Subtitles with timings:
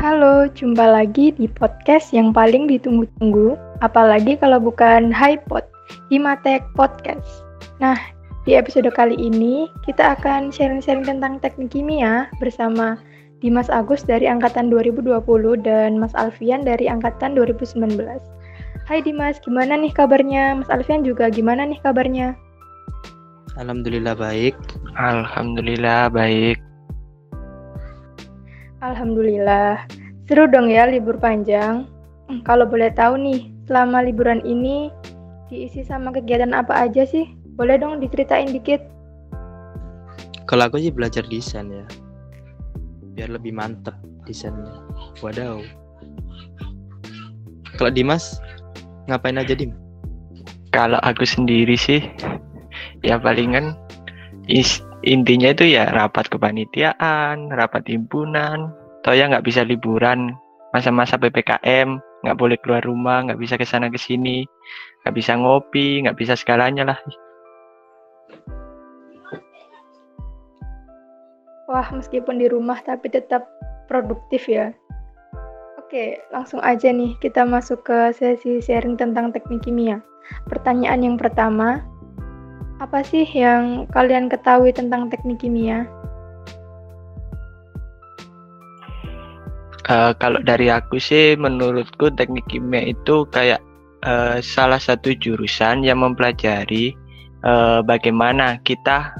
[0.00, 5.68] Halo, jumpa lagi di podcast yang paling ditunggu-tunggu, apalagi kalau bukan HiPod,
[6.08, 7.44] Himatek Podcast.
[7.84, 8.00] Nah,
[8.48, 12.96] di episode kali ini kita akan sharing-sharing tentang teknik kimia bersama
[13.44, 15.20] Dimas Agus dari angkatan 2020
[15.60, 17.92] dan Mas Alfian dari angkatan 2019.
[18.82, 20.58] Hai Dimas, gimana nih kabarnya?
[20.58, 22.34] Mas Alfian juga gimana nih kabarnya?
[23.54, 24.58] Alhamdulillah baik.
[24.98, 26.58] Alhamdulillah baik.
[28.82, 29.86] Alhamdulillah.
[30.26, 31.86] Seru dong ya libur panjang.
[32.26, 34.90] Hmm, Kalau boleh tahu nih, selama liburan ini
[35.46, 37.30] diisi sama kegiatan apa aja sih?
[37.54, 38.82] Boleh dong diceritain dikit.
[40.50, 41.86] Kalau aku sih belajar desain ya.
[43.14, 43.94] Biar lebih mantep
[44.26, 44.82] desainnya.
[45.22, 45.62] Wadaw.
[47.78, 48.42] Kalau Dimas
[49.06, 49.74] ngapain aja Dim?
[50.72, 52.00] Kalau aku sendiri sih,
[53.04, 53.76] ya palingan
[54.48, 58.72] is- intinya itu ya rapat kepanitiaan, rapat himpunan,
[59.04, 60.32] toh ya nggak bisa liburan
[60.72, 64.48] masa-masa ppkm, nggak boleh keluar rumah, nggak bisa ke sana ke sini,
[65.04, 66.98] nggak bisa ngopi, nggak bisa segalanya lah.
[71.68, 73.48] Wah, meskipun di rumah tapi tetap
[73.88, 74.72] produktif ya.
[75.92, 80.00] Oke, langsung aja nih kita masuk ke sesi sharing tentang teknik kimia.
[80.48, 81.84] Pertanyaan yang pertama,
[82.80, 85.84] apa sih yang kalian ketahui tentang teknik kimia?
[89.84, 93.60] Eh, kalau dari aku sih, menurutku teknik kimia itu kayak
[94.08, 96.96] eh, salah satu jurusan yang mempelajari
[97.44, 99.12] eh, bagaimana kita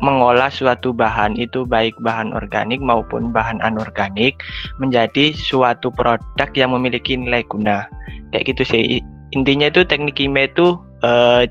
[0.00, 4.40] mengolah suatu bahan itu baik bahan organik maupun bahan anorganik
[4.80, 7.84] menjadi suatu produk yang memiliki nilai guna.
[8.32, 8.82] Kayak gitu sih.
[9.30, 11.46] Intinya itu teknik kimia itu eh,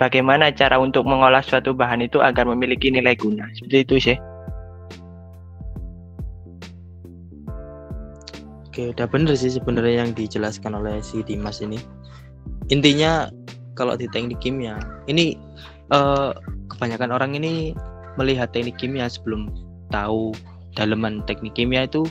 [0.00, 3.48] bagaimana cara untuk mengolah suatu bahan itu agar memiliki nilai guna.
[3.56, 4.18] Seperti itu sih.
[8.70, 11.76] Oke, udah bener sih sebenarnya yang dijelaskan oleh si Dimas ini.
[12.70, 13.26] Intinya
[13.74, 14.78] kalau di teknik kimia,
[15.10, 15.34] ini
[15.92, 16.30] eh,
[16.70, 17.74] kebanyakan orang ini
[18.18, 19.50] melihat teknik kimia sebelum
[19.90, 20.34] tahu
[20.74, 22.06] daleman teknik kimia itu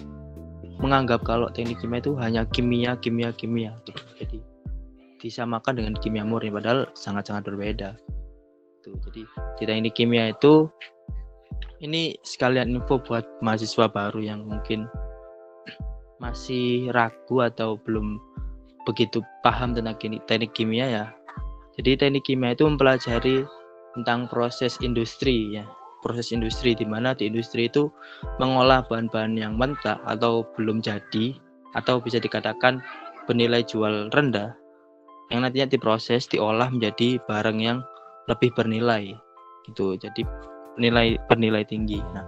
[0.80, 3.76] menganggap kalau teknik kimia itu hanya kimia, kimia, kimia.
[3.84, 4.00] gitu.
[4.20, 4.40] Jadi
[5.20, 8.00] disamakan dengan kimia murni padahal sangat-sangat berbeda.
[8.80, 9.28] Tuh, jadi
[9.60, 10.72] di teknik kimia itu
[11.84, 14.88] ini sekalian info buat mahasiswa baru yang mungkin
[16.20, 18.20] masih ragu atau belum
[18.88, 21.06] begitu paham tentang teknik kimia ya.
[21.80, 23.44] Jadi teknik kimia itu mempelajari
[24.02, 25.66] tentang proses industri ya.
[26.00, 27.92] Proses industri di mana di industri itu
[28.40, 31.36] mengolah bahan-bahan yang mentah atau belum jadi
[31.76, 32.80] atau bisa dikatakan
[33.28, 34.56] bernilai jual rendah
[35.30, 37.84] yang nantinya diproses diolah menjadi barang yang
[38.32, 39.12] lebih bernilai
[39.68, 40.00] gitu.
[40.00, 40.24] Jadi
[40.80, 42.00] nilai bernilai tinggi.
[42.16, 42.24] Nah,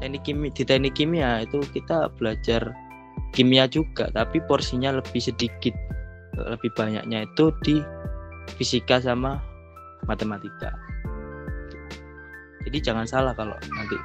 [0.00, 2.72] teknik kimia di teknik kimia itu kita belajar
[3.36, 5.76] kimia juga tapi porsinya lebih sedikit
[6.34, 7.84] lebih banyaknya itu di
[8.56, 9.38] fisika sama
[10.08, 10.72] matematika
[12.68, 13.96] jadi jangan salah kalau nanti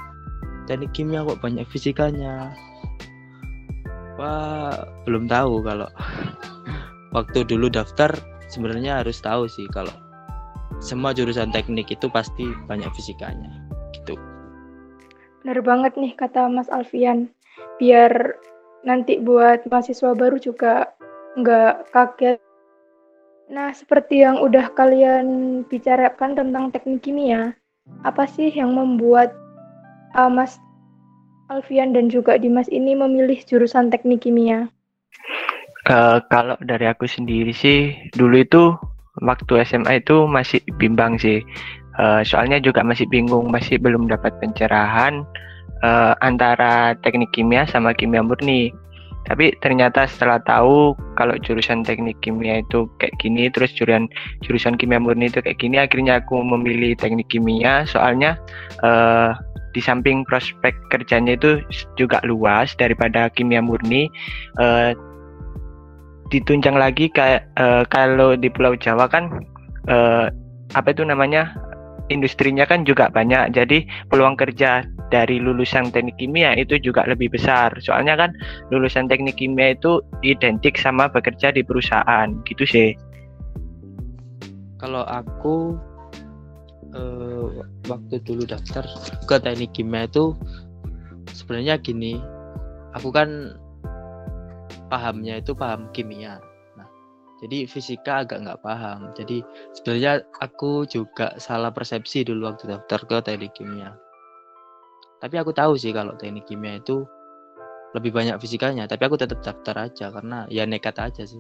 [0.69, 2.53] teknik kimia kok banyak fisikanya
[4.15, 5.89] wah belum tahu kalau
[7.15, 8.11] waktu dulu daftar
[8.47, 9.93] sebenarnya harus tahu sih kalau
[10.83, 13.51] semua jurusan teknik itu pasti banyak fisikanya
[13.95, 14.19] gitu
[15.45, 17.29] Bener banget nih kata Mas Alfian.
[17.77, 18.33] Biar
[18.81, 20.89] nanti buat mahasiswa baru juga
[21.37, 22.41] nggak kaget.
[23.53, 27.53] Nah, seperti yang udah kalian bicarakan tentang teknik kimia,
[28.05, 29.33] apa sih yang membuat
[30.13, 30.61] uh, Mas
[31.49, 34.69] Alfian dan juga Dimas ini memilih jurusan teknik kimia?
[35.85, 38.73] Eh, kalau dari aku sendiri sih, dulu itu
[39.21, 41.45] waktu SMA itu masih bimbang sih.
[42.01, 45.21] Eh, soalnya juga masih bingung, masih belum dapat pencerahan
[45.85, 48.73] eh, antara teknik kimia sama kimia murni.
[49.25, 54.05] Tapi ternyata setelah tahu kalau jurusan teknik kimia itu kayak gini, terus jurusan
[54.45, 57.89] jurusan kimia murni itu kayak gini, akhirnya aku memilih teknik kimia.
[57.89, 58.37] Soalnya
[58.85, 59.33] eh,
[59.73, 61.59] di samping prospek kerjanya itu
[61.99, 64.07] juga luas daripada kimia murni.
[64.61, 64.93] eh,
[66.33, 69.29] ditunjang lagi kayak eh, kalau di Pulau Jawa kan
[69.89, 70.29] eh,
[70.73, 71.53] apa itu namanya
[72.09, 77.73] industrinya kan juga banyak jadi peluang kerja dari lulusan teknik kimia itu juga lebih besar.
[77.81, 78.31] Soalnya kan
[78.73, 82.89] lulusan teknik kimia itu identik sama bekerja di perusahaan gitu sih.
[84.81, 85.77] Kalau aku
[86.93, 87.47] eh,
[87.89, 88.85] waktu dulu daftar
[89.29, 90.33] ke teknik kimia itu
[91.33, 92.17] sebenarnya gini
[92.95, 93.57] aku kan
[94.89, 96.41] pahamnya itu paham kimia.
[96.77, 96.87] Nah
[97.45, 99.13] jadi fisika agak nggak paham.
[99.13, 99.45] Jadi
[99.77, 103.93] sebenarnya aku juga salah persepsi dulu waktu daftar ke teknik kimia
[105.23, 107.07] tapi aku tahu sih kalau teknik kimia itu
[107.95, 111.39] lebih banyak fisikanya tapi aku tetap daftar aja karena ya nekat aja sih.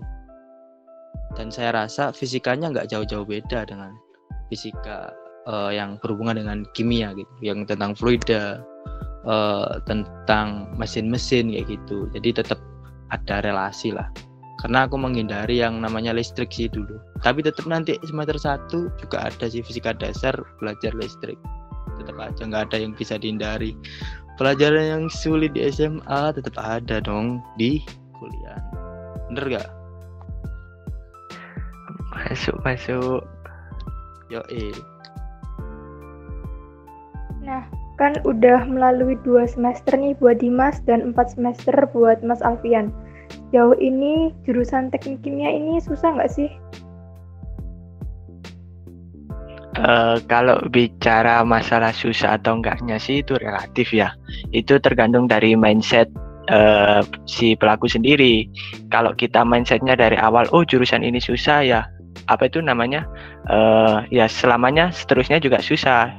[1.35, 3.91] Dan saya rasa fisikanya nggak jauh-jauh beda dengan
[4.47, 5.11] fisika
[5.51, 8.63] uh, yang berhubungan dengan kimia gitu yang tentang fluida
[9.27, 12.07] uh, tentang mesin-mesin kayak gitu.
[12.15, 12.59] Jadi tetap
[13.11, 14.07] ada relasi lah.
[14.63, 16.95] Karena aku menghindari yang namanya listrik sih dulu.
[17.19, 21.35] Tapi tetap nanti semester satu juga ada sih fisika dasar belajar listrik
[21.97, 23.77] tetap aja nggak ada yang bisa dihindari.
[24.35, 27.79] Pelajaran yang sulit di SMA tetap ada dong di
[28.19, 28.59] kuliah.
[29.31, 29.69] Bener gak
[32.11, 33.21] masuk masuk.
[34.31, 34.73] Yo eh
[37.45, 37.61] Nah,
[38.01, 42.89] kan udah melalui dua semester nih buat Dimas dan empat semester buat Mas Alfian.
[43.53, 46.49] Jauh ini jurusan teknik kimia ini susah nggak sih?
[49.75, 54.15] Uh, kalau bicara masalah susah atau enggaknya sih itu relatif ya.
[54.55, 56.07] Itu tergantung dari mindset
[56.47, 58.47] uh, si pelaku sendiri.
[58.87, 61.81] Kalau kita mindsetnya dari awal, oh jurusan ini susah ya,
[62.31, 63.03] apa itu namanya?
[63.51, 66.13] Uh, ya selamanya seterusnya juga susah.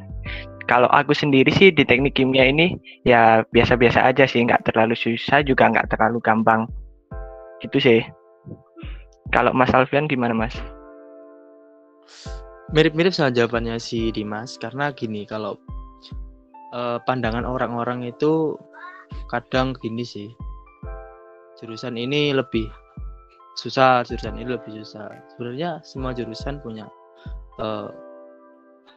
[0.67, 2.75] Kalau aku sendiri sih di teknik kimia ini
[3.07, 6.69] ya biasa-biasa aja sih, nggak terlalu susah juga nggak terlalu gampang.
[7.63, 8.01] Gitu sih.
[9.33, 10.55] Kalau Mas Alfian gimana Mas?
[12.75, 15.55] Mirip-mirip sama jawabannya si Dimas karena gini kalau
[16.75, 18.59] uh, pandangan orang-orang itu
[19.31, 20.29] kadang gini sih.
[21.57, 22.69] Jurusan ini lebih
[23.57, 25.09] susah jurusan ini lebih susah.
[25.35, 26.91] Sebenarnya semua jurusan punya
[27.63, 27.89] uh,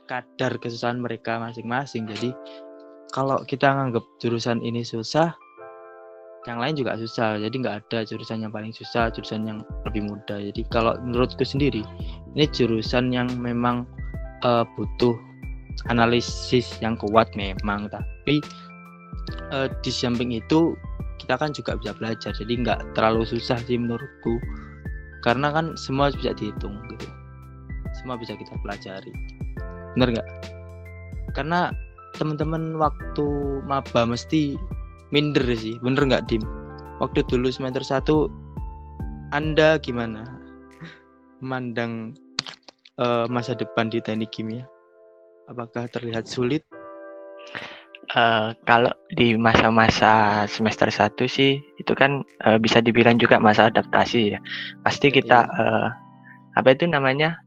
[0.10, 2.10] kadar kesusahan mereka masing-masing.
[2.10, 2.33] Jadi
[3.13, 5.31] kalau kita nganggap jurusan ini susah
[6.48, 7.39] yang lain juga susah.
[7.39, 10.42] Jadi nggak ada jurusan yang paling susah jurusan yang lebih mudah.
[10.51, 11.86] Jadi kalau menurutku sendiri
[12.37, 13.87] ini jurusan yang memang
[14.45, 15.15] uh, butuh
[15.87, 18.43] analisis yang kuat memang tapi
[19.53, 20.75] uh, di samping itu
[21.19, 24.41] kita kan juga bisa belajar jadi nggak terlalu susah sih menurutku.
[25.19, 27.05] Karena kan semua bisa dihitung gitu.
[28.01, 29.11] Semua bisa kita pelajari.
[29.93, 30.27] Bener nggak?
[31.35, 31.75] Karena
[32.15, 33.27] teman-teman waktu
[33.67, 34.55] maba mesti
[35.11, 35.75] minder sih.
[35.83, 36.41] Bener nggak dim?
[37.03, 38.31] Waktu dulu semester satu
[39.35, 40.38] anda gimana
[41.39, 42.15] memandang
[43.00, 44.68] uh, masa depan di teknik kimia
[45.50, 46.63] apakah terlihat sulit
[48.09, 54.33] Uh, kalau di masa-masa semester 1 sih itu kan uh, bisa dibilang juga masa adaptasi
[54.33, 54.41] ya.
[54.81, 55.88] Pasti kita uh,
[56.57, 57.38] apa itu namanya?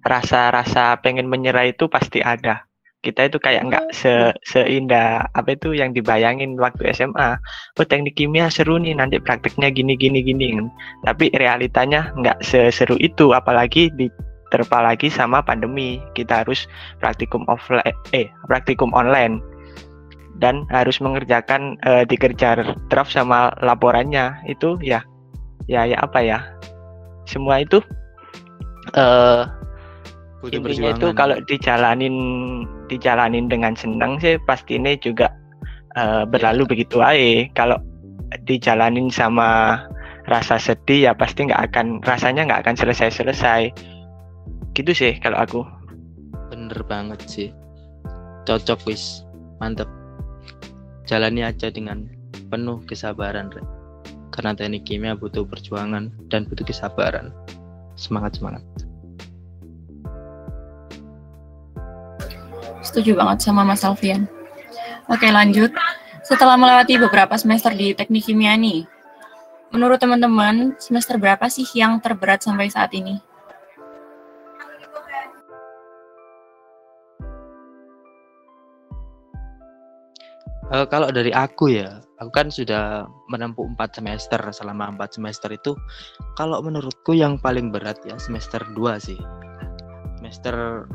[0.00, 2.64] rasa-rasa pengen menyerah itu pasti ada
[3.00, 4.12] kita itu kayak nggak oh, se
[4.44, 7.40] seindah apa itu yang dibayangin waktu SMA.
[7.80, 10.60] Oh teknik kimia seru nih nanti prakteknya gini gini gini.
[11.08, 15.96] Tapi realitanya nggak seseru itu apalagi diterpa lagi sama pandemi.
[16.12, 16.68] Kita harus
[17.00, 19.40] praktikum offline eh praktikum online
[20.40, 25.04] dan harus mengerjakan uh, dikejar draft sama laporannya itu ya
[25.68, 26.40] ya ya apa ya
[27.28, 27.84] semua itu
[28.96, 29.44] uh,
[30.40, 32.16] Butuh intinya itu kalau dijalanin
[32.88, 35.28] dijalanin dengan senang sih pasti ini juga
[36.00, 36.68] uh, berlalu ya.
[36.68, 37.44] begitu aja.
[37.52, 37.78] Kalau
[38.48, 39.80] dijalanin sama
[40.24, 43.68] rasa sedih ya pasti nggak akan rasanya nggak akan selesai selesai
[44.72, 45.60] gitu sih kalau aku.
[46.48, 47.48] Bener banget sih.
[48.48, 49.28] Cocok wis.
[49.60, 49.86] Mantep.
[51.04, 52.08] Jalani aja dengan
[52.48, 53.62] penuh kesabaran Re.
[54.30, 57.34] karena teknik kimia butuh perjuangan dan butuh kesabaran.
[57.98, 58.62] Semangat semangat
[62.80, 64.24] Setuju banget sama Mas Alfian.
[65.12, 65.72] Oke lanjut.
[66.24, 68.86] Setelah melewati beberapa semester di teknik kimia nih,
[69.74, 73.18] menurut teman-teman semester berapa sih yang terberat sampai saat ini?
[80.70, 84.38] Uh, kalau dari aku ya, aku kan sudah menempuh empat semester.
[84.54, 85.74] Selama empat semester itu,
[86.38, 89.18] kalau menurutku yang paling berat ya semester 2 sih.
[90.22, 90.86] Semester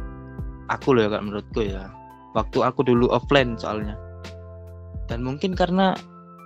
[0.69, 1.91] aku loh ya kalau menurutku ya.
[2.35, 3.95] Waktu aku dulu offline soalnya.
[5.07, 5.95] Dan mungkin karena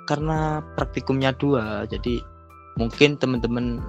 [0.05, 2.21] karena praktikumnya dua jadi
[2.81, 3.81] mungkin teman-teman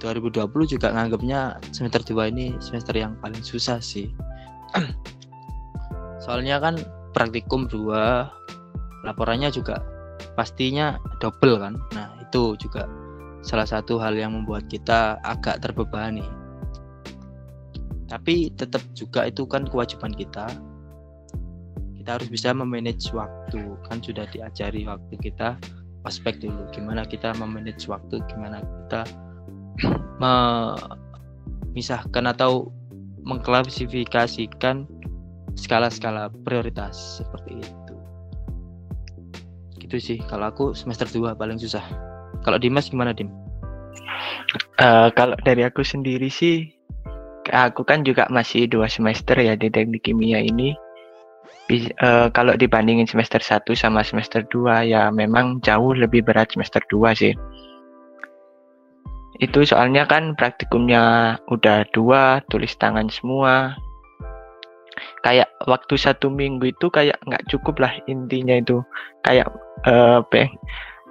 [0.00, 4.12] 2020 juga nganggapnya semester dua ini semester yang paling susah sih.
[6.24, 6.76] Soalnya kan
[7.16, 8.28] praktikum dua
[9.06, 9.80] laporannya juga
[10.36, 11.74] pastinya double kan.
[11.96, 12.84] Nah itu juga
[13.46, 16.26] salah satu hal yang membuat kita agak terbebani
[18.16, 20.48] tapi tetap juga itu kan kewajiban kita
[22.00, 25.60] kita harus bisa memanage waktu kan sudah diajari waktu kita
[26.08, 29.04] aspek dulu gimana kita memanage waktu gimana kita
[31.76, 32.72] memisahkan atau
[33.26, 34.86] mengklasifikasikan
[35.58, 37.94] skala-skala prioritas seperti itu.
[39.82, 41.82] Gitu sih kalau aku semester 2 paling susah.
[42.46, 43.26] Kalau Dimas gimana, Dim?
[44.78, 46.70] Uh, kalau dari aku sendiri sih,
[47.52, 50.74] aku kan juga masih dua semester ya di teknik kimia ini.
[51.66, 56.78] Bis, uh, kalau dibandingin semester 1 sama semester 2 ya memang jauh lebih berat semester
[56.86, 57.34] 2 sih.
[59.42, 63.76] Itu soalnya kan praktikumnya udah dua, tulis tangan semua.
[65.20, 68.80] Kayak waktu satu minggu itu kayak nggak cukup lah intinya itu.
[69.26, 69.52] Kayak
[69.84, 70.24] uh,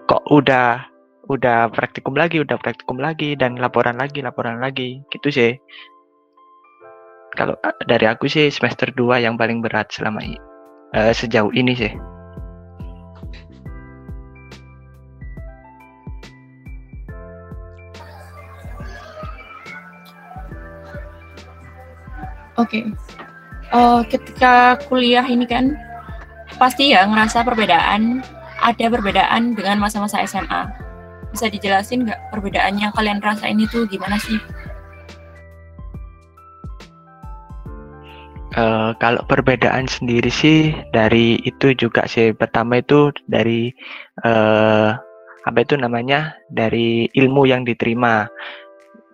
[0.09, 0.87] kok udah
[1.29, 5.05] udah praktikum lagi, udah praktikum lagi dan laporan lagi, laporan lagi.
[5.13, 5.51] Gitu sih.
[7.35, 10.23] Kalau dari aku sih semester 2 yang paling berat selama
[10.95, 11.91] uh, sejauh ini sih.
[22.55, 22.79] Oke.
[22.79, 22.83] Okay.
[23.75, 25.75] Uh, ketika kuliah ini kan
[26.55, 28.23] pasti ya ngerasa perbedaan,
[28.63, 30.63] ada perbedaan dengan masa-masa SMA
[31.35, 34.39] bisa dijelasin nggak perbedaannya kalian rasain itu gimana sih?
[38.55, 43.67] Uh, kalau perbedaan sendiri sih dari itu juga sih pertama itu dari
[44.23, 44.95] uh,
[45.43, 48.31] apa itu namanya dari ilmu yang diterima.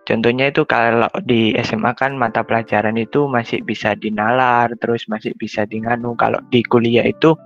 [0.02, 5.62] Contohnya itu kalau di SMA kan mata pelajaran itu masih bisa dinalar, terus masih bisa
[5.62, 6.18] dinganu.
[6.18, 7.38] Kalau di kuliah itu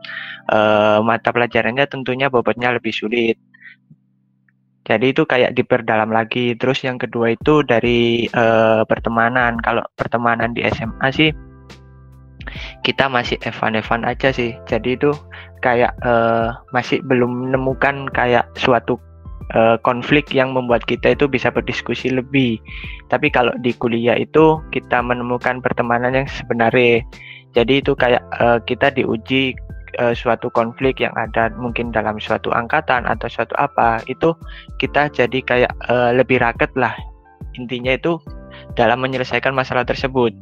[0.53, 3.37] uh, mata pelajarannya tentunya bobotnya lebih sulit.
[4.89, 6.57] Jadi itu kayak diperdalam lagi.
[6.57, 9.61] Terus yang kedua itu dari uh, pertemanan.
[9.61, 11.31] Kalau pertemanan di SMA sih
[12.83, 14.55] kita masih evan-evan aja sih.
[14.67, 15.13] Jadi itu
[15.61, 18.99] kayak uh, masih belum menemukan kayak suatu
[19.55, 22.59] uh, konflik yang membuat kita itu bisa berdiskusi lebih.
[23.13, 27.03] Tapi kalau di kuliah itu kita menemukan pertemanan yang sebenarnya.
[27.57, 29.57] Jadi itu kayak uh, kita diuji
[30.01, 34.37] uh, suatu konflik yang ada mungkin dalam suatu angkatan atau suatu apa itu
[34.79, 36.93] kita jadi kayak uh, lebih raket lah
[37.57, 38.21] intinya itu
[38.77, 40.33] dalam menyelesaikan masalah tersebut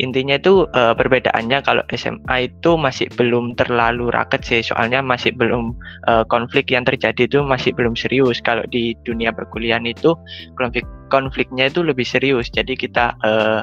[0.00, 4.64] intinya itu uh, perbedaannya kalau SMA itu masih belum terlalu raket sih.
[4.64, 5.76] Soalnya masih belum
[6.08, 8.40] uh, konflik yang terjadi itu masih belum serius.
[8.40, 10.16] Kalau di dunia perkuliahan itu
[10.56, 12.48] konflik konfliknya itu lebih serius.
[12.48, 13.60] Jadi kita uh,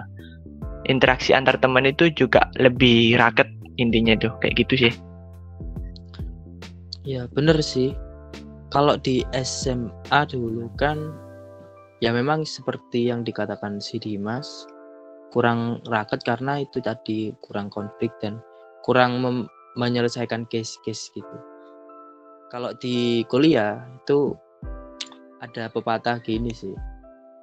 [0.85, 3.49] interaksi antar teman itu juga lebih raket
[3.81, 4.29] intinya itu.
[4.37, 4.93] Kayak gitu sih.
[7.01, 7.97] Ya bener sih.
[8.69, 11.17] Kalau di SMA dulu kan
[11.97, 14.67] ya memang seperti yang dikatakan si Dimas
[15.31, 18.39] kurang raket karena itu tadi kurang konflik dan
[18.81, 19.19] kurang
[19.75, 21.37] menyelesaikan case-case gitu.
[22.47, 24.31] Kalau di kuliah itu
[25.43, 26.73] ada pepatah gini sih,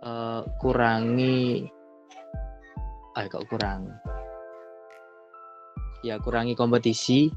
[0.03, 1.69] uh, kurangi,
[3.15, 3.93] ah kok kurang,
[6.01, 7.29] ya kurangi kompetisi,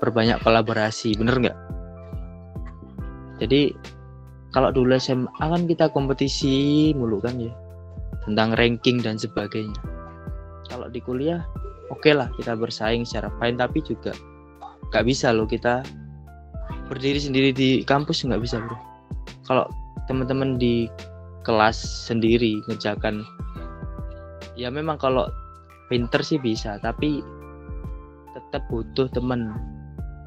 [0.00, 1.58] perbanyak kolaborasi bener nggak?
[3.44, 3.70] Jadi
[4.50, 7.52] kalau dulu SMA kan kita kompetisi mulu kan ya
[8.28, 9.78] tentang ranking dan sebagainya.
[10.70, 11.42] Kalau di kuliah
[11.92, 14.14] oke okay lah kita bersaing secara fine tapi juga
[14.92, 15.84] nggak bisa loh kita
[16.88, 18.78] berdiri sendiri di kampus nggak bisa bro.
[19.48, 19.64] Kalau
[20.06, 20.86] teman-teman di
[21.42, 23.26] kelas sendiri ngejakan
[24.54, 25.26] ya memang kalau
[25.90, 27.20] pinter sih bisa tapi
[28.32, 29.56] tetap butuh teman.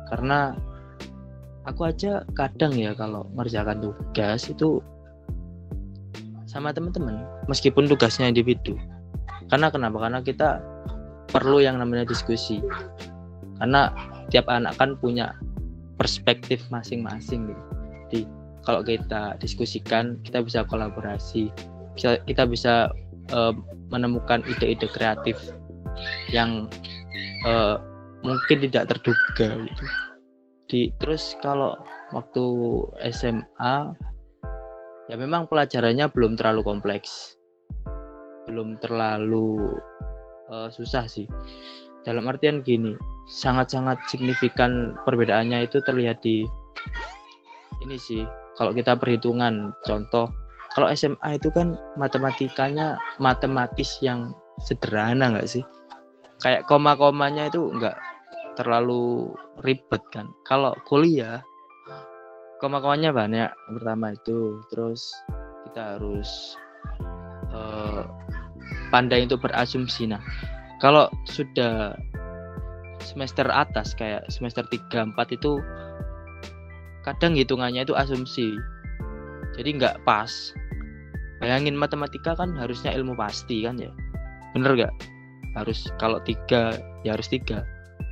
[0.10, 0.54] Karena
[1.65, 4.82] aku aja kadang ya kalau ngerjakan tugas itu
[6.55, 8.79] sama teman-teman meskipun tugasnya individu
[9.51, 10.63] karena kenapa karena kita
[11.27, 12.63] perlu yang namanya diskusi
[13.59, 13.91] karena
[14.31, 15.35] tiap anak kan punya
[16.00, 17.63] perspektif masing-masing gitu.
[18.07, 18.19] Jadi
[18.63, 21.51] kalau kita diskusikan kita bisa kolaborasi
[21.95, 22.91] bisa, kita bisa
[23.31, 23.53] uh,
[23.91, 25.39] menemukan ide-ide kreatif
[26.31, 26.67] yang
[27.47, 27.79] uh,
[28.25, 29.85] mungkin tidak terduga gitu.
[30.65, 31.77] Di terus kalau
[32.12, 32.43] waktu
[33.13, 33.95] SMA
[35.12, 37.38] ya memang pelajarannya belum terlalu kompleks.
[38.45, 39.77] Belum terlalu
[40.50, 41.25] uh, susah sih.
[42.05, 42.93] Dalam artian gini,
[43.25, 46.45] sangat-sangat signifikan perbedaannya itu terlihat di
[47.81, 48.25] ini sih.
[48.55, 50.31] Kalau kita perhitungan contoh
[50.75, 55.63] kalau SMA itu kan matematikanya matematis yang sederhana nggak sih?
[56.43, 57.95] Kayak koma-komanya itu nggak
[58.55, 61.43] terlalu ribet kan kalau kuliah
[62.59, 64.62] koma-komanya banyak pertama itu.
[64.71, 65.12] Terus
[65.69, 66.55] kita harus
[67.51, 68.07] uh,
[68.89, 70.07] pandai untuk berasumsi.
[70.09, 70.21] Nah
[70.79, 71.95] kalau sudah
[73.01, 75.62] semester atas kayak semester 3 4 itu
[77.05, 78.57] kadang hitungannya itu asumsi.
[79.55, 80.29] Jadi nggak pas.
[81.39, 83.91] Bayangin matematika kan harusnya ilmu pasti kan ya.
[84.55, 84.93] Bener gak
[85.55, 87.67] harus kalau tiga ya harus tiga.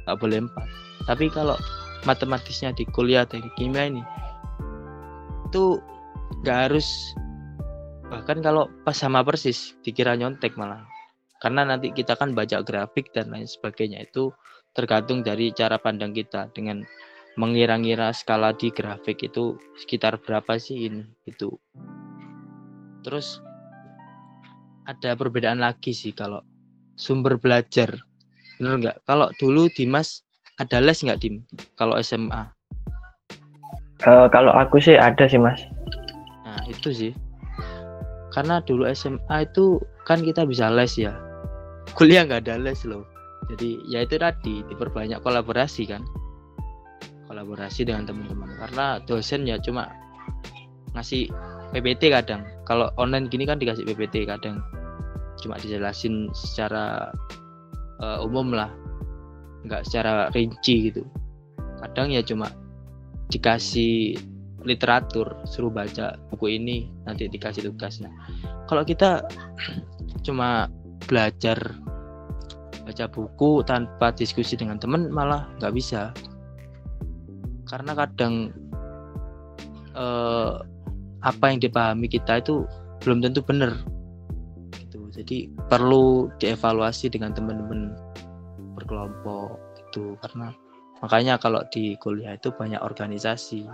[0.05, 0.67] Nggak boleh empat.
[1.07, 1.55] Tapi kalau
[2.03, 4.03] matematisnya di kuliah teknik kimia ini
[5.53, 5.77] itu
[6.41, 7.13] nggak harus
[8.09, 10.81] bahkan kalau pas sama persis dikira nyontek malah.
[11.37, 14.33] Karena nanti kita kan baca grafik dan lain sebagainya itu
[14.73, 16.49] tergantung dari cara pandang kita.
[16.57, 16.81] Dengan
[17.37, 21.53] mengira-ngira skala di grafik itu sekitar berapa sih ini itu
[23.05, 23.37] terus
[24.89, 26.41] ada perbedaan lagi sih kalau
[26.97, 27.93] sumber belajar.
[28.57, 28.97] Bener nggak?
[29.05, 30.25] Kalau dulu Dimas
[30.57, 31.45] ada les nggak Dim?
[31.77, 32.52] Kalau SMA
[34.03, 35.63] Eh, kalau aku sih ada sih mas.
[36.43, 37.11] nah itu sih.
[38.35, 41.15] Karena dulu SMA itu kan kita bisa les ya.
[41.95, 43.07] Kuliah nggak ada les loh.
[43.47, 46.03] Jadi ya itu tadi diperbanyak kolaborasi kan.
[47.31, 48.51] Kolaborasi dengan teman-teman.
[48.59, 49.87] Karena dosen ya cuma
[50.99, 51.31] ngasih
[51.71, 52.43] PPT kadang.
[52.67, 54.59] Kalau online gini kan dikasih PPT kadang.
[55.39, 57.07] Cuma dijelasin secara
[58.03, 58.67] eh, umum lah.
[59.63, 61.07] Nggak secara rinci gitu.
[61.79, 62.51] Kadang ya cuma
[63.33, 64.13] dikasih
[64.63, 67.99] literatur suruh baca buku ini nanti dikasih tugas.
[67.99, 68.13] Nah
[68.69, 69.25] kalau kita
[70.23, 70.71] cuma
[71.09, 71.57] belajar
[72.83, 76.13] baca buku tanpa diskusi dengan teman malah nggak bisa.
[77.67, 78.53] Karena kadang
[79.97, 80.53] eh,
[81.23, 82.67] apa yang dipahami kita itu
[83.03, 83.73] belum tentu benar
[84.79, 85.09] gitu.
[85.11, 87.97] Jadi perlu dievaluasi dengan teman-teman
[88.79, 90.15] berkelompok gitu.
[90.23, 90.55] Karena
[91.03, 93.67] makanya kalau di kuliah itu banyak organisasi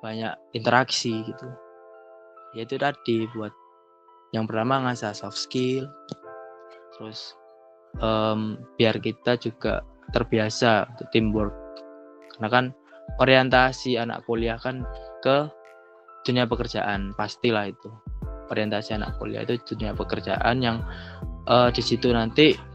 [0.00, 1.48] banyak interaksi gitu.
[2.52, 3.52] Ya itu tadi buat
[4.36, 5.88] yang pertama ngasah soft skill
[6.96, 7.32] terus
[8.00, 9.80] em, biar kita juga
[10.12, 11.56] terbiasa untuk teamwork.
[12.36, 12.64] Karena kan
[13.20, 14.84] orientasi anak kuliah kan
[15.24, 15.48] ke
[16.28, 17.88] dunia pekerjaan pastilah itu.
[18.52, 20.84] Orientasi anak kuliah itu dunia pekerjaan yang
[21.48, 22.73] eh, di situ nanti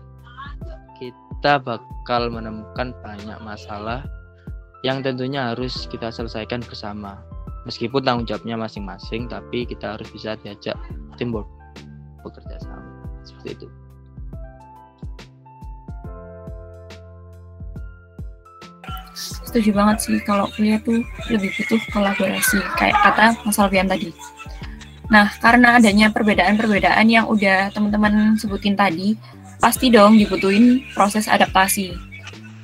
[1.40, 4.04] kita bakal menemukan banyak masalah
[4.84, 7.16] yang tentunya harus kita selesaikan bersama.
[7.64, 10.76] Meskipun tanggung jawabnya masing-masing tapi kita harus bisa diajak
[11.16, 11.48] teamwork
[12.28, 12.84] bekerja sama.
[13.24, 13.68] Seperti itu.
[19.48, 21.00] Setuju banget sih kalau kuliah tuh
[21.32, 24.12] lebih butuh kolaborasi kayak kata Mas Alfian tadi.
[25.08, 29.16] Nah, karena adanya perbedaan-perbedaan yang udah teman-teman sebutin tadi,
[29.60, 31.94] pasti dong dibutuhin proses adaptasi.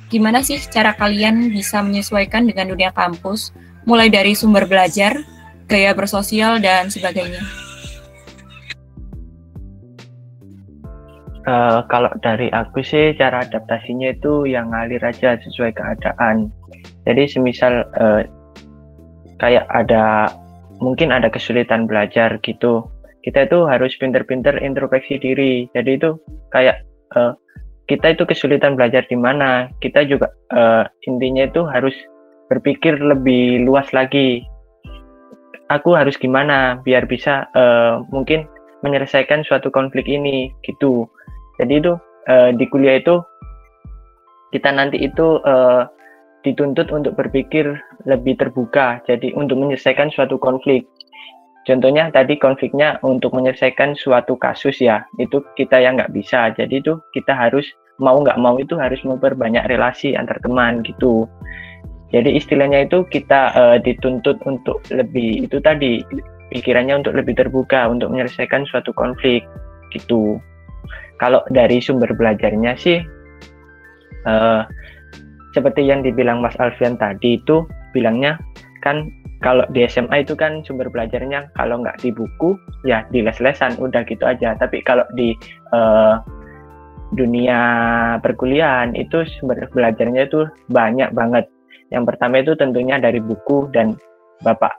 [0.08, 3.52] Gimana sih cara kalian bisa menyesuaikan dengan dunia kampus,
[3.84, 5.20] mulai dari sumber belajar,
[5.68, 7.44] gaya bersosial, dan sebagainya?
[11.46, 16.50] Eh, kalau dari aku sih cara adaptasinya itu yang ngalir aja sesuai keadaan.
[17.06, 18.26] Jadi semisal eh,
[19.38, 20.30] kayak ada
[20.82, 22.90] mungkin ada kesulitan belajar gitu,
[23.26, 25.66] kita itu harus pinter-pinter introspeksi diri.
[25.74, 26.14] Jadi itu
[26.54, 27.32] kayak eh,
[27.86, 31.94] kita itu kesulitan belajar di mana, kita juga eh, intinya itu harus
[32.50, 34.42] berpikir lebih luas lagi.
[35.70, 38.46] Aku harus gimana biar bisa eh, mungkin
[38.82, 41.06] menyelesaikan suatu konflik ini gitu.
[41.58, 41.92] Jadi itu
[42.30, 43.22] eh, di kuliah itu
[44.54, 45.86] kita nanti itu eh,
[46.46, 47.74] dituntut untuk berpikir
[48.06, 49.02] lebih terbuka.
[49.06, 50.86] Jadi untuk menyelesaikan suatu konflik.
[51.66, 56.54] Contohnya tadi konfliknya untuk menyelesaikan suatu kasus ya, itu kita yang nggak bisa.
[56.54, 57.66] Jadi itu kita harus
[57.98, 61.26] mau nggak mau itu harus memperbanyak relasi antar teman gitu.
[62.14, 66.06] Jadi istilahnya itu kita eh, dituntut untuk lebih itu tadi
[66.54, 69.42] pikirannya untuk lebih terbuka untuk menyelesaikan suatu konflik
[69.90, 70.38] gitu
[71.18, 73.02] kalau dari sumber belajarnya sih
[74.26, 74.62] eh,
[75.56, 77.64] seperti yang dibilang Mas Alfian tadi itu
[77.96, 78.36] bilangnya
[78.86, 79.10] kan
[79.42, 82.54] kalau di SMA itu kan sumber belajarnya kalau nggak di buku
[82.86, 84.54] ya di les-lesan udah gitu aja.
[84.54, 85.34] Tapi kalau di
[85.74, 86.14] eh,
[87.14, 87.60] dunia
[88.22, 91.46] perkuliahan itu sumber belajarnya itu banyak banget.
[91.94, 93.94] Yang pertama itu tentunya dari buku dan
[94.42, 94.74] bapak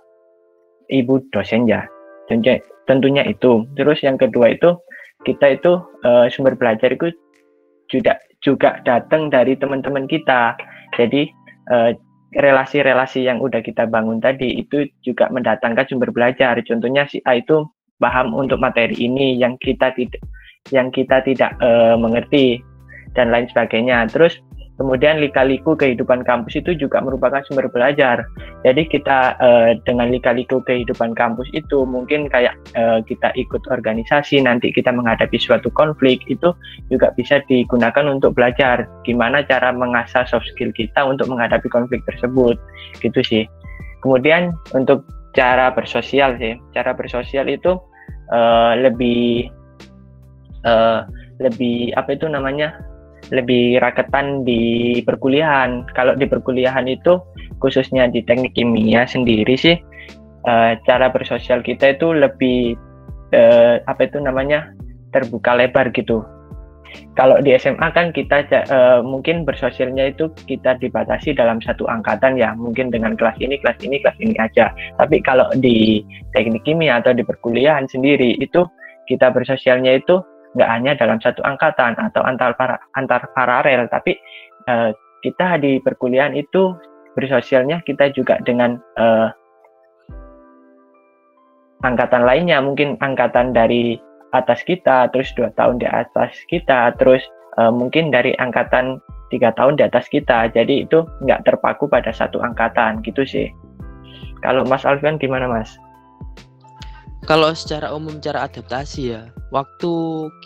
[0.91, 1.88] ibu dosen ya.
[2.28, 3.63] Tentunya, itu.
[3.80, 4.76] Terus yang kedua itu
[5.24, 7.12] kita itu uh, sumber belajar itu
[7.88, 10.60] juga juga datang dari teman-teman kita.
[11.00, 11.32] Jadi
[12.36, 16.60] relasi-relasi yang udah kita bangun tadi itu juga mendatangkan sumber belajar.
[16.63, 17.63] Contohnya si A itu
[17.98, 20.22] paham untuk materi ini yang kita tidak
[20.70, 22.60] yang kita tidak uh, mengerti
[23.16, 24.06] dan lain sebagainya.
[24.12, 24.44] Terus
[24.78, 28.30] Kemudian lika-liku kehidupan kampus itu juga merupakan sumber belajar.
[28.62, 34.70] Jadi kita eh, dengan lika-liku kehidupan kampus itu mungkin kayak eh, kita ikut organisasi, nanti
[34.70, 36.54] kita menghadapi suatu konflik itu
[36.94, 42.62] juga bisa digunakan untuk belajar gimana cara mengasah soft skill kita untuk menghadapi konflik tersebut.
[43.02, 43.44] Gitu sih.
[44.06, 45.02] Kemudian untuk
[45.34, 47.82] cara bersosial sih, cara bersosial itu
[48.30, 49.50] uh, lebih
[50.66, 51.06] uh,
[51.38, 52.74] lebih apa itu namanya
[53.32, 55.88] lebih raketan di perkuliahan.
[55.91, 57.19] Kalau di perkuliahan itu
[57.60, 59.75] khususnya di teknik kimia sendiri sih
[60.47, 62.77] uh, cara bersosial kita itu lebih
[63.36, 64.71] uh, apa itu namanya
[65.12, 66.23] terbuka lebar gitu.
[67.19, 72.56] Kalau di SMA kan kita uh, mungkin bersosialnya itu kita dibatasi dalam satu angkatan ya,
[72.56, 74.71] mungkin dengan kelas ini, kelas ini, kelas ini aja.
[74.95, 76.01] Tapi kalau di
[76.32, 78.63] teknik kimia atau di perkuliahan sendiri itu
[79.12, 80.23] kita bersosialnya itu
[80.58, 84.17] nggak hanya dalam satu angkatan atau antar para, antar paralel, tapi
[84.65, 84.89] uh,
[85.22, 86.74] kita di perkuliahan itu
[87.13, 89.30] bersosialnya kita juga dengan uh,
[91.86, 94.02] angkatan lainnya, mungkin angkatan dari
[94.34, 97.22] atas kita, terus dua tahun di atas kita, terus
[97.62, 98.98] uh, mungkin dari angkatan
[99.30, 100.50] tiga tahun di atas kita.
[100.52, 103.54] Jadi itu nggak terpaku pada satu angkatan gitu sih.
[104.41, 105.78] Kalau Mas Alfian gimana Mas?
[107.28, 109.92] Kalau secara umum cara adaptasi ya, waktu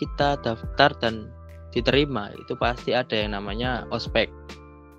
[0.02, 1.30] kita daftar dan
[1.70, 4.26] diterima itu pasti ada yang namanya ospek.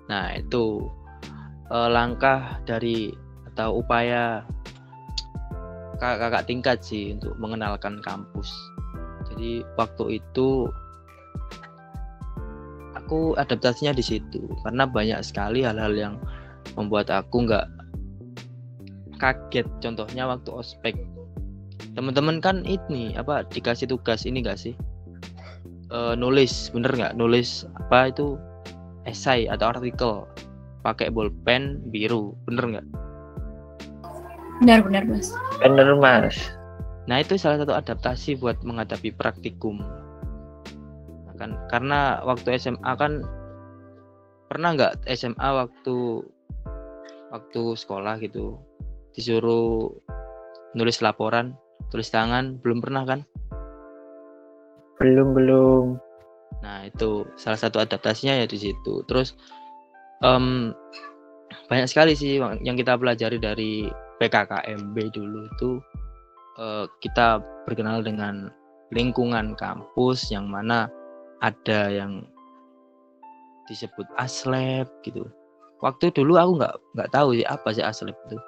[0.08, 0.88] Nah itu
[1.68, 3.12] eh, langkah dari
[3.52, 4.48] atau upaya
[6.00, 8.48] kakak-kakak tingkat sih untuk mengenalkan kampus.
[9.28, 10.64] Jadi waktu itu
[12.96, 16.14] aku adaptasinya di situ karena banyak sekali hal-hal yang
[16.80, 17.68] membuat aku nggak
[19.20, 19.68] kaget.
[19.84, 20.96] Contohnya waktu ospek
[21.94, 24.74] teman-teman kan ini apa dikasih tugas ini gak sih?
[25.90, 27.14] E, nulis bener nggak?
[27.14, 28.38] Nulis apa itu?
[29.04, 30.26] Esai atau artikel.
[30.82, 32.34] Pakai bolpen biru.
[32.48, 32.86] Bener nggak?
[34.62, 35.34] Benar-benar mas.
[35.60, 36.36] Bener mas.
[37.04, 39.82] Nah itu salah satu adaptasi buat menghadapi praktikum.
[41.28, 43.26] Nah, kan karena waktu SMA kan
[44.48, 46.22] pernah nggak SMA waktu
[47.34, 48.62] waktu sekolah gitu
[49.14, 49.90] disuruh
[50.78, 51.58] nulis laporan
[51.94, 53.22] tulis tangan belum pernah kan?
[54.98, 55.94] Belum belum.
[56.58, 59.06] Nah itu salah satu adaptasinya ya di situ.
[59.06, 59.38] Terus
[60.26, 60.74] um,
[61.70, 63.86] banyak sekali sih yang kita pelajari dari
[64.18, 65.70] PKKMB dulu itu
[66.58, 68.50] uh, kita berkenal dengan
[68.90, 70.90] lingkungan kampus yang mana
[71.46, 72.26] ada yang
[73.70, 75.30] disebut aslep gitu.
[75.78, 78.38] Waktu dulu aku nggak nggak tahu sih apa sih aslep itu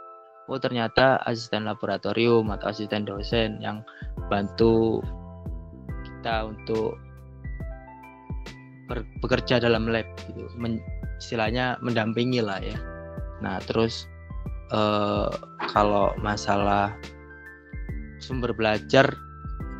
[0.46, 3.82] oh ternyata asisten laboratorium atau asisten dosen yang
[4.30, 5.02] bantu
[6.06, 6.98] kita untuk
[9.22, 10.46] bekerja dalam lab gitu.
[10.54, 10.78] Men,
[11.18, 12.78] istilahnya mendampingi lah ya.
[13.42, 14.06] Nah terus
[14.70, 15.28] eh,
[15.74, 16.94] kalau masalah
[18.22, 19.10] sumber belajar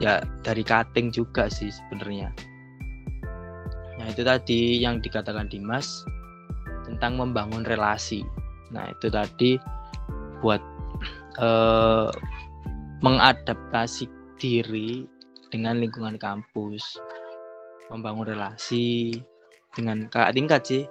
[0.03, 2.35] ya dari cutting juga sih sebenarnya.
[3.97, 6.05] Nah itu tadi yang dikatakan Dimas
[6.85, 8.23] tentang membangun relasi.
[8.71, 9.57] Nah itu tadi
[10.47, 10.63] buat
[11.43, 12.07] uh,
[13.03, 14.07] mengadaptasi
[14.39, 15.03] diri
[15.51, 17.03] dengan lingkungan kampus,
[17.91, 19.19] membangun relasi
[19.75, 20.85] dengan kakak tingkat sih.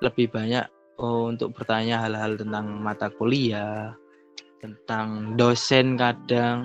[0.00, 0.64] Lebih banyak
[0.96, 3.92] oh, untuk bertanya hal-hal tentang mata kuliah,
[4.64, 6.64] tentang dosen kadang.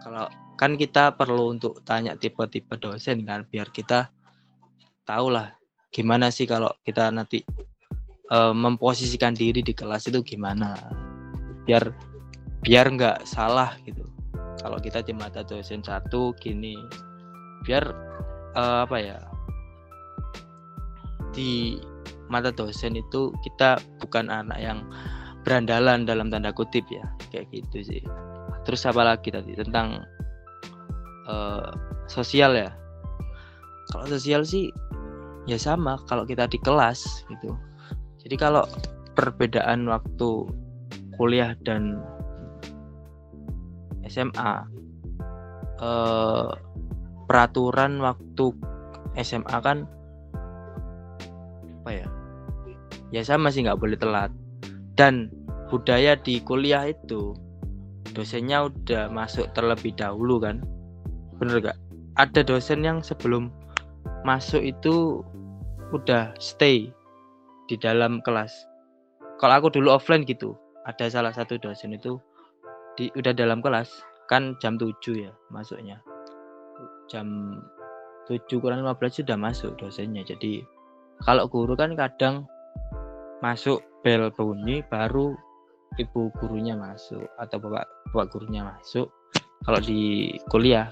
[0.00, 0.24] Kalau
[0.56, 4.08] kan kita perlu untuk tanya tipe-tipe dosen kan biar kita
[5.04, 5.56] tahu lah
[5.88, 7.40] gimana sih kalau kita nanti
[8.28, 10.76] uh, memposisikan diri di kelas itu gimana
[11.64, 11.92] biar
[12.64, 14.04] biar nggak salah gitu.
[14.60, 16.76] Kalau kita di mata dosen satu gini
[17.64, 17.84] biar
[18.56, 19.18] uh, apa ya
[21.32, 21.80] di
[22.30, 24.84] mata dosen itu kita bukan anak yang
[25.42, 28.02] berandalan dalam tanda kutip ya kayak gitu sih.
[28.68, 30.04] Terus apa lagi tadi tentang
[31.26, 31.72] uh,
[32.06, 32.70] sosial ya?
[33.90, 34.70] Kalau sosial sih
[35.48, 37.56] ya sama kalau kita di kelas gitu.
[38.20, 38.68] Jadi kalau
[39.16, 40.46] perbedaan waktu
[41.20, 42.00] kuliah dan
[44.08, 44.52] SMA
[45.84, 46.50] eh,
[47.28, 48.56] peraturan waktu
[49.20, 49.84] SMA kan
[51.84, 52.06] apa ya?
[53.12, 54.32] Ya sama sih nggak boleh telat.
[54.96, 55.28] Dan
[55.68, 57.36] budaya di kuliah itu
[58.16, 60.64] dosennya udah masuk terlebih dahulu kan?
[61.36, 61.78] Bener gak
[62.16, 63.48] ada dosen yang sebelum
[64.28, 65.24] masuk itu
[65.92, 66.92] udah stay
[67.68, 68.52] di dalam kelas.
[69.40, 70.52] Kalau aku dulu offline gitu,
[70.88, 72.16] ada salah satu dosen itu
[72.96, 76.00] di udah dalam kelas kan jam 7 ya masuknya.
[77.10, 77.58] Jam
[78.30, 80.22] 7 kurang 15 sudah masuk dosennya.
[80.22, 80.62] Jadi
[81.26, 82.46] kalau guru kan kadang
[83.44, 85.36] masuk bel bunyi baru
[85.98, 89.10] ibu gurunya masuk atau bapak bapak gurunya masuk.
[89.66, 90.88] Kalau di kuliah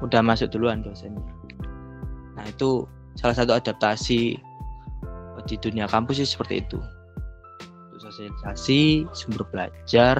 [0.00, 1.20] udah masuk duluan dosennya.
[2.38, 2.88] Nah, itu
[3.20, 4.40] salah satu adaptasi
[5.44, 6.80] di dunia kampus sih seperti itu
[8.10, 10.18] sosialisasi sumber belajar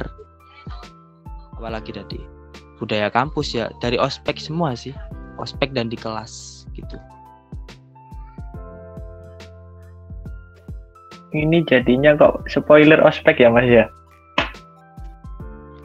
[1.59, 2.23] apalagi tadi
[2.81, 4.95] budaya kampus ya dari ospek semua sih
[5.37, 6.97] ospek dan di kelas gitu.
[11.31, 13.87] Ini jadinya kok spoiler ospek ya Mas ya?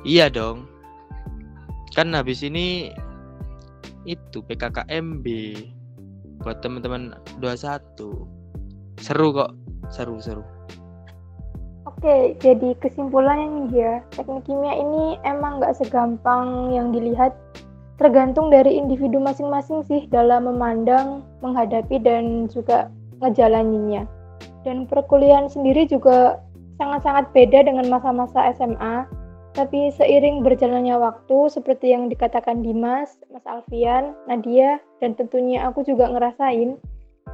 [0.06, 0.70] iya dong.
[1.98, 2.94] Kan habis ini
[4.06, 5.26] itu PKKMB
[6.46, 7.98] buat teman-teman 21
[9.02, 9.52] seru kok.
[9.94, 10.18] Seru
[12.06, 17.34] Oke, jadi kesimpulannya nih ya, teknik kimia ini emang nggak segampang yang dilihat.
[17.98, 22.94] Tergantung dari individu masing-masing sih dalam memandang, menghadapi, dan juga
[23.26, 24.06] ngejalaninnya.
[24.62, 26.46] Dan perkuliahan sendiri juga
[26.78, 29.10] sangat-sangat beda dengan masa-masa SMA.
[29.58, 36.06] Tapi seiring berjalannya waktu, seperti yang dikatakan Dimas, Mas Alfian, Nadia, dan tentunya aku juga
[36.14, 36.78] ngerasain,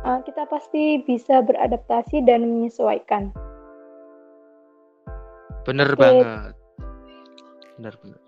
[0.07, 3.35] uh, kita pasti bisa beradaptasi dan menyesuaikan.
[5.67, 5.99] Bener Oke.
[5.99, 6.53] banget
[7.77, 8.21] bener bener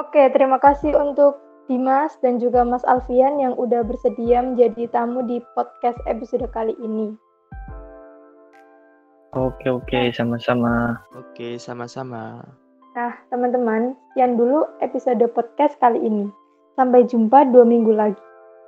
[0.00, 1.36] Oke, terima kasih untuk
[1.68, 7.12] Dimas dan juga Mas Alfian yang udah bersedia menjadi tamu di podcast episode kali ini.
[9.36, 11.00] Oke oke sama-sama.
[11.16, 12.40] oke sama-sama
[12.92, 16.28] Nah, teman-teman, sekian dulu episode podcast kali ini.
[16.76, 18.20] Sampai jumpa dua minggu lagi.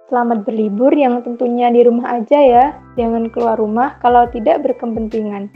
[0.08, 2.64] Selamat berlibur yang tentunya di rumah aja ya.
[2.96, 5.52] Jangan keluar rumah kalau tidak berkepentingan.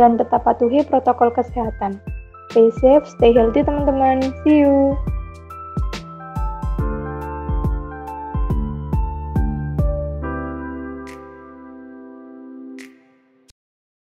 [0.00, 2.00] Dan tetap patuhi protokol kesehatan.
[2.48, 4.32] Stay safe, stay healthy teman-teman.
[4.48, 4.96] See you.